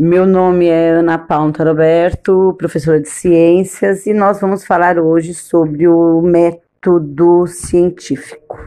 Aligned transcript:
Meu 0.00 0.24
nome 0.24 0.68
é 0.68 0.90
Ana 0.90 1.18
Paula 1.18 1.52
Roberto, 1.58 2.54
professora 2.56 3.00
de 3.00 3.08
ciências, 3.08 4.06
e 4.06 4.14
nós 4.14 4.40
vamos 4.40 4.64
falar 4.64 4.96
hoje 4.96 5.34
sobre 5.34 5.88
o 5.88 6.22
método 6.22 7.48
científico. 7.48 8.60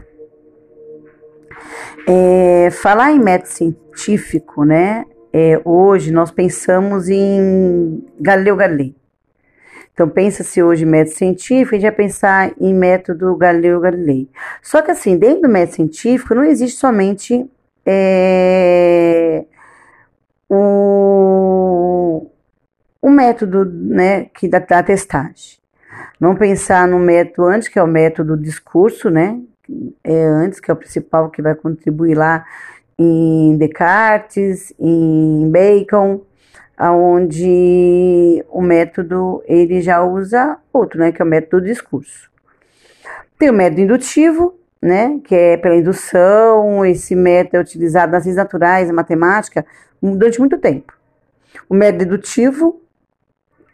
É, 2.06 2.68
falar 2.70 3.12
em 3.12 3.18
método 3.18 3.48
científico, 3.48 4.62
né? 4.62 5.06
É, 5.32 5.58
hoje 5.64 6.12
nós 6.12 6.30
pensamos 6.30 7.08
em 7.08 8.04
Galileu 8.20 8.54
Galilei. 8.54 8.94
Então, 9.94 10.10
pensa-se 10.10 10.62
hoje 10.62 10.84
método 10.84 11.16
científico, 11.16 11.74
a 11.74 11.78
gente 11.78 11.88
vai 11.88 11.96
pensar 11.96 12.52
em 12.60 12.74
método 12.74 13.34
Galileu 13.36 13.80
Galilei. 13.80 14.28
Só 14.60 14.82
que, 14.82 14.90
assim, 14.90 15.16
dentro 15.16 15.40
do 15.40 15.48
método 15.48 15.76
científico 15.76 16.34
não 16.34 16.44
existe 16.44 16.78
somente 16.78 17.50
é, 17.86 19.46
o, 20.54 22.30
o 23.00 23.08
método 23.08 23.64
né, 23.64 24.26
que 24.26 24.46
da, 24.46 24.58
da 24.58 24.82
testagem. 24.82 25.58
Vamos 26.20 26.38
pensar 26.38 26.86
no 26.86 26.98
método 26.98 27.48
antes, 27.48 27.68
que 27.68 27.78
é 27.78 27.82
o 27.82 27.86
método 27.86 28.36
discurso, 28.36 29.08
né? 29.08 29.40
É 30.04 30.24
antes, 30.24 30.60
que 30.60 30.70
é 30.70 30.74
o 30.74 30.76
principal 30.76 31.30
que 31.30 31.40
vai 31.40 31.54
contribuir 31.54 32.14
lá 32.14 32.44
em 32.98 33.56
Descartes, 33.56 34.74
em 34.78 35.50
Bacon, 35.50 36.20
aonde 36.76 38.44
o 38.50 38.60
método 38.60 39.42
ele 39.46 39.80
já 39.80 40.04
usa 40.04 40.58
outro, 40.72 40.98
né, 40.98 41.12
que 41.12 41.22
é 41.22 41.24
o 41.24 41.28
método 41.28 41.62
do 41.62 41.68
discurso. 41.68 42.30
Tem 43.38 43.48
o 43.48 43.54
método 43.54 43.80
indutivo, 43.80 44.54
né, 44.82 45.20
que 45.22 45.34
é 45.34 45.56
pela 45.56 45.76
indução, 45.76 46.84
esse 46.84 47.14
método 47.14 47.58
é 47.58 47.60
utilizado 47.60 48.10
nas 48.10 48.24
ciências 48.24 48.44
naturais, 48.44 48.88
na 48.88 48.94
matemática, 48.94 49.64
durante 50.02 50.40
muito 50.40 50.58
tempo. 50.58 50.92
O 51.68 51.74
método 51.74 52.04
dedutivo, 52.04 52.82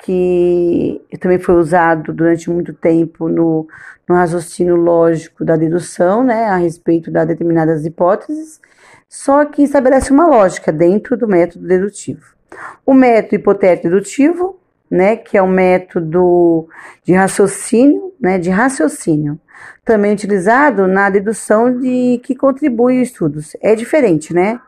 que 0.01 1.01
também 1.19 1.39
foi 1.39 1.55
usado 1.55 2.13
durante 2.13 2.51
muito 2.51 2.75
tempo 2.75 3.29
no, 3.29 3.67
no 4.07 4.15
raciocínio 4.15 4.77
lógico 4.77 5.45
da 5.45 5.57
dedução, 5.57 6.23
né, 6.23 6.45
a 6.45 6.57
respeito 6.57 7.11
de 7.11 7.25
determinadas 7.25 7.87
hipóteses, 7.87 8.61
só 9.09 9.47
que 9.47 9.63
estabelece 9.63 10.13
uma 10.13 10.27
lógica 10.27 10.71
dentro 10.71 11.17
do 11.17 11.27
método 11.27 11.67
dedutivo. 11.67 12.37
O 12.85 12.93
método 12.93 13.37
hipotético 13.37 13.89
dedutivo, 13.89 14.58
né, 14.91 15.17
que 15.17 15.37
é 15.37 15.43
um 15.43 15.49
método 15.49 16.69
de 17.05 17.13
raciocínio, 17.13 18.13
né, 18.21 18.39
de 18.39 18.51
raciocínio, 18.51 19.39
também 19.85 20.13
utilizado 20.13 20.87
na 20.87 21.11
dedução 21.11 21.79
de 21.79 22.21
que 22.25 22.35
contribui 22.35 22.99
aos 22.99 23.09
estudos. 23.09 23.57
É 23.61 23.75
diferente, 23.75 24.35
né? 24.35 24.61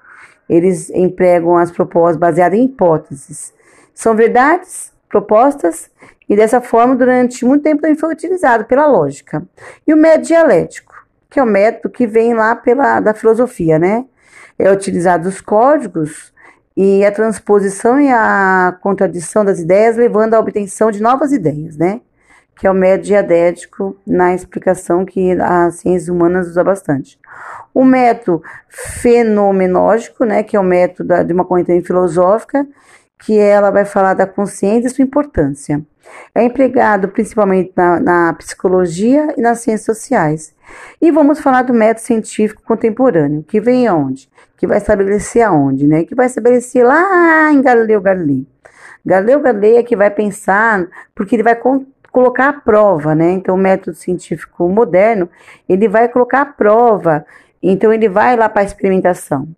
Eles 0.49 0.91
empregam 0.91 1.57
as 1.57 1.71
propostas 1.71 2.17
baseadas 2.17 2.59
em 2.59 2.65
hipóteses. 2.65 3.55
São 3.95 4.15
verdades 4.15 4.93
propostas 5.09 5.91
e 6.29 6.37
dessa 6.37 6.61
forma 6.61 6.95
durante 6.95 7.45
muito 7.45 7.63
tempo 7.63 7.83
também 7.83 7.97
foi 7.97 8.13
utilizado 8.13 8.65
pela 8.65 8.87
lógica. 8.87 9.43
E 9.87 9.93
o 9.93 9.97
método 9.97 10.29
dialético, 10.29 10.95
que 11.29 11.39
é 11.39 11.43
o 11.43 11.47
método 11.47 11.91
que 11.91 12.07
vem 12.07 12.35
lá 12.35 12.55
pela 12.57 13.01
da 13.01 13.15
filosofia, 13.15 13.79
né? 13.79 14.05
É 14.59 14.71
utilizado 14.71 15.29
os 15.29 15.41
códigos 15.41 16.33
e 16.83 17.05
a 17.05 17.13
transposição 17.13 18.01
e 18.01 18.09
a 18.09 18.75
contradição 18.81 19.45
das 19.45 19.59
ideias, 19.59 19.99
levando 19.99 20.33
à 20.33 20.41
obtenção 20.41 20.91
de 20.91 21.03
novas 21.03 21.31
ideias, 21.31 21.77
né? 21.77 22.01
Que 22.57 22.67
é 22.67 22.71
o 22.71 22.75
método 22.75 23.09
diadético 23.09 23.99
na 24.07 24.35
explicação 24.35 25.05
que 25.05 25.33
as 25.33 25.75
ciências 25.75 26.09
humanas 26.09 26.49
usa 26.49 26.65
bastante. 26.65 27.19
O 27.75 27.85
método 27.85 28.43
fenomenológico, 28.67 30.25
né? 30.25 30.43
Que 30.43 30.57
é 30.57 30.61
o 30.61 30.65
método 30.65 31.23
de 31.23 31.35
uma 31.35 31.45
corrente 31.45 31.83
filosófica, 31.83 32.67
que 33.19 33.37
ela 33.37 33.71
vai 33.71 33.85
falar 33.85 34.15
da 34.15 34.27
consciência 34.27 34.89
e 34.89 34.91
sua 34.91 35.05
importância. 35.05 35.83
É 36.35 36.43
empregado 36.43 37.09
principalmente 37.09 37.73
na, 37.77 38.01
na, 38.01 38.33
psicologia 38.33 39.35
e 39.37 39.43
nas 39.43 39.61
ciências 39.61 39.99
sociais. 39.99 40.55
E 41.01 41.11
vamos 41.11 41.41
falar 41.41 41.63
do 41.63 41.75
método 41.75 42.07
científico 42.07 42.63
contemporâneo, 42.63 43.43
que 43.43 43.61
vem 43.61 43.87
aonde? 43.87 44.31
Que 44.61 44.67
vai 44.67 44.77
estabelecer 44.77 45.41
aonde, 45.41 45.87
né? 45.87 46.05
Que 46.05 46.15
vai 46.15 46.27
estabelecer 46.27 46.85
lá 46.85 47.51
em 47.51 47.63
Galileu 47.63 47.99
Galilei. 47.99 48.47
Galileu 49.05 49.41
Galilei 49.41 49.79
é 49.79 49.83
que 49.83 49.97
vai 49.97 50.11
pensar, 50.11 50.87
porque 51.15 51.35
ele 51.35 51.43
vai 51.43 51.59
colocar 52.13 52.51
a 52.51 52.53
prova, 52.53 53.15
né? 53.15 53.31
Então, 53.31 53.55
o 53.55 53.59
método 53.59 53.97
científico 53.97 54.69
moderno, 54.69 55.31
ele 55.67 55.89
vai 55.89 56.09
colocar 56.09 56.43
a 56.43 56.45
prova. 56.45 57.25
Então, 57.63 57.91
ele 57.91 58.07
vai 58.07 58.37
lá 58.37 58.51
para 58.51 58.61
a 58.61 58.65
experimentação. 58.67 59.49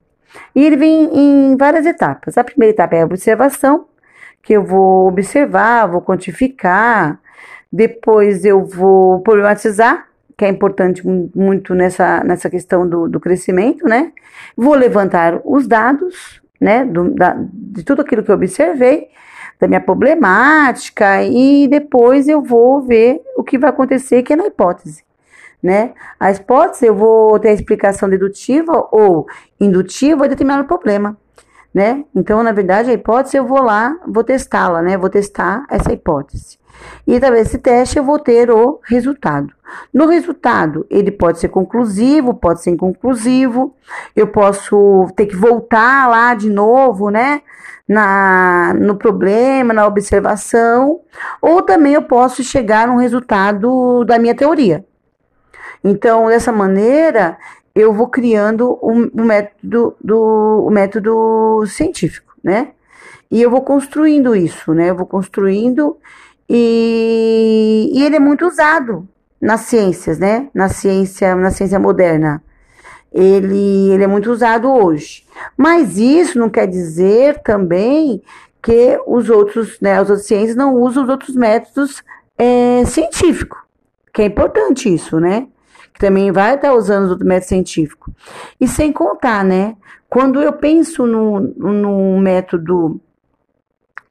E 0.55 0.65
ele 0.65 0.77
vem 0.77 1.11
em 1.13 1.57
várias 1.57 1.85
etapas. 1.85 2.39
A 2.39 2.45
primeira 2.45 2.73
etapa 2.73 2.95
é 2.95 3.03
a 3.03 3.05
observação, 3.05 3.87
que 4.41 4.53
eu 4.53 4.63
vou 4.65 5.09
observar, 5.09 5.87
vou 5.89 6.01
quantificar, 6.01 7.19
depois 7.73 8.45
eu 8.45 8.65
vou 8.65 9.21
problematizar, 9.21 10.07
que 10.37 10.45
é 10.45 10.49
importante 10.49 11.03
muito 11.07 11.75
nessa, 11.75 12.23
nessa 12.25 12.49
questão 12.49 12.89
do, 12.89 13.09
do 13.09 13.21
crescimento, 13.21 13.87
né? 13.87 14.13
Vou 14.57 14.75
levantar 14.75 15.41
os 15.45 15.67
dados, 15.67 16.41
né, 16.61 16.85
do, 16.85 17.11
da, 17.11 17.37
de 17.39 17.83
tudo 17.83 18.03
aquilo 18.03 18.23
que 18.23 18.31
eu 18.31 18.37
observei, 18.37 19.09
da 19.59 19.67
minha 19.69 19.81
problemática, 19.81 21.23
e 21.23 21.69
depois 21.69 22.29
eu 22.29 22.43
vou 22.43 22.83
ver 22.83 23.21
o 23.37 23.43
que 23.43 23.59
vai 23.59 23.71
acontecer, 23.71 24.23
que 24.23 24.33
é 24.33 24.37
na 24.37 24.47
hipótese. 24.47 25.05
Né? 25.63 25.93
A 26.19 26.31
hipótese, 26.31 26.87
eu 26.87 26.95
vou 26.95 27.39
ter 27.39 27.51
a 27.51 27.53
explicação 27.53 28.09
dedutiva 28.09 28.89
ou 28.91 29.27
indutiva 29.61 30.25
de 30.25 30.31
determinado 30.31 30.67
problema 30.67 31.17
né? 31.75 32.05
Então, 32.15 32.43
na 32.43 32.53
verdade, 32.53 32.91
a 32.91 32.95
hipótese 32.95 33.37
eu 33.37 33.47
vou 33.47 33.63
lá, 33.63 33.97
vou 34.07 34.23
testá-la, 34.23 34.83
né? 34.83 34.97
Vou 34.97 35.09
testar 35.09 35.65
essa 35.71 35.93
hipótese. 35.93 36.59
E 37.07 37.17
através 37.17 37.45
desse 37.45 37.59
teste 37.59 37.99
eu 37.99 38.05
vou 38.05 38.19
ter 38.19 38.51
o 38.51 38.81
resultado. 38.85 39.53
No 39.93 40.07
resultado, 40.07 40.87
ele 40.91 41.11
pode 41.11 41.39
ser 41.39 41.49
conclusivo, 41.49 42.35
pode 42.35 42.63
ser 42.63 42.71
inconclusivo. 42.71 43.75
Eu 44.15 44.27
posso 44.27 45.09
ter 45.17 45.27
que 45.27 45.37
voltar 45.37 46.09
lá 46.09 46.35
de 46.35 46.51
novo, 46.51 47.11
né? 47.11 47.43
Na, 47.89 48.75
no 48.75 48.97
problema, 48.97 49.75
na 49.75 49.87
observação, 49.87 51.01
ou 51.43 51.61
também 51.63 51.95
eu 51.95 52.03
posso 52.03 52.43
chegar 52.43 52.87
no 52.87 52.97
resultado 52.97 54.05
da 54.05 54.19
minha 54.19 54.35
teoria. 54.35 54.85
Então, 55.85 56.29
dessa 56.29 56.53
maneira, 56.53 57.37
eu 57.75 57.93
vou 57.93 58.09
criando 58.09 58.79
o 58.81 59.23
método 59.23 59.97
do 60.01 60.69
método 60.71 61.65
científico, 61.67 62.35
né? 62.43 62.73
E 63.31 63.41
eu 63.41 63.51
vou 63.51 63.63
construindo 63.63 64.37
isso, 64.37 64.75
né? 64.75 64.91
Eu 64.91 64.97
vou 64.97 65.07
construindo 65.07 65.97
e, 66.49 67.91
e 67.95 68.05
ele 68.05 68.17
é 68.17 68.21
muito 68.21 68.47
usado 68.47 69.09
nas 69.41 69.63
ciências, 69.63 70.19
né? 70.19 70.49
Na 70.53 70.69
ciência, 70.69 71.35
na 71.35 71.51
ciência 71.51 71.79
moderna. 71.79 72.43
Ele, 73.13 73.91
ele 73.91 74.05
é 74.05 74.07
muito 74.07 74.31
usado 74.31 74.71
hoje. 74.71 75.25
Mas 75.57 75.97
isso 75.97 76.39
não 76.39 76.51
quer 76.51 76.67
dizer 76.67 77.41
também 77.43 78.23
que 78.63 78.99
os 79.07 79.29
outros, 79.29 79.79
né, 79.81 79.95
as 79.95 80.09
outras 80.09 80.27
ciências 80.27 80.57
não 80.57 80.77
usam 80.77 81.03
os 81.03 81.09
outros 81.09 81.35
métodos 81.35 82.03
é, 82.39 82.85
científicos, 82.87 83.59
que 84.13 84.23
é 84.23 84.27
importante 84.27 84.93
isso, 84.93 85.19
né? 85.19 85.49
Que 85.93 86.01
também 86.01 86.33
vai 86.33 86.55
estar 86.55 86.73
usando 86.75 87.21
o 87.21 87.25
método 87.25 87.49
científico. 87.49 88.13
E 88.61 88.67
sem 88.67 88.93
contar, 88.93 89.45
né? 89.45 89.77
Quando 90.09 90.41
eu 90.43 90.53
penso 90.53 91.07
no, 91.07 91.41
no 91.41 92.19
método 92.19 93.01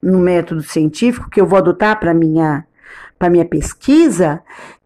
no 0.01 0.17
método 0.17 0.63
científico 0.63 1.29
que 1.29 1.39
eu 1.39 1.45
vou 1.45 1.59
adotar 1.59 1.99
para 1.99 2.11
minha 2.11 2.65
para 3.19 3.29
minha 3.29 3.45
pesquisa, 3.45 4.41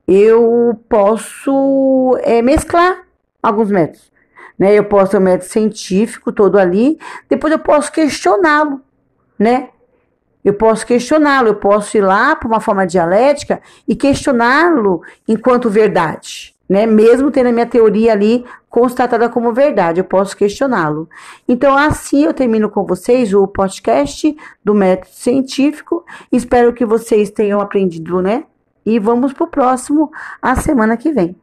eu 0.06 0.78
posso 0.90 2.20
é, 2.22 2.42
mesclar 2.42 3.04
alguns 3.42 3.72
métodos. 3.72 4.12
Né? 4.60 4.78
Eu 4.78 4.84
posso 4.84 5.12
ter 5.12 5.18
o 5.18 5.22
método 5.22 5.50
científico 5.50 6.34
todo 6.34 6.58
ali, 6.60 7.00
depois 7.30 7.54
eu 7.54 7.60
posso 7.60 7.92
questioná-lo, 7.94 8.82
né? 9.40 9.70
Eu 10.44 10.54
posso 10.54 10.86
questioná-lo, 10.86 11.48
eu 11.48 11.56
posso 11.56 11.98
ir 11.98 12.02
lá 12.02 12.36
para 12.36 12.48
uma 12.48 12.60
forma 12.60 12.86
dialética 12.86 13.62
e 13.88 13.96
questioná-lo 13.96 15.02
enquanto 15.28 15.70
verdade 15.70 16.55
né? 16.68 16.86
Mesmo 16.86 17.32
tendo 17.32 17.50
a 17.50 17.52
minha 17.52 17.66
teoria 17.66 18.12
ali 18.12 18.46
constatada 18.70 19.30
como 19.30 19.54
verdade, 19.54 20.00
eu 20.00 20.04
posso 20.04 20.36
questioná-lo. 20.36 21.08
Então, 21.48 21.78
assim 21.78 22.26
eu 22.26 22.34
termino 22.34 22.70
com 22.70 22.86
vocês 22.86 23.34
o 23.34 23.48
podcast 23.48 24.36
do 24.64 24.74
método 24.74 25.12
científico. 25.14 26.06
Espero 26.32 26.74
que 26.74 26.86
vocês 26.86 27.30
tenham 27.30 27.62
aprendido, 27.62 28.22
né? 28.22 28.44
E 28.86 29.00
vamos 29.00 29.34
para 29.34 29.46
o 29.46 29.48
próximo, 29.48 30.12
a 30.42 30.56
semana 30.56 30.98
que 30.98 31.12
vem. 31.12 31.36